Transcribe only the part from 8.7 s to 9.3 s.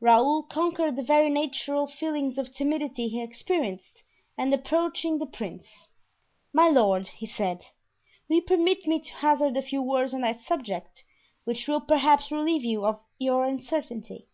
me to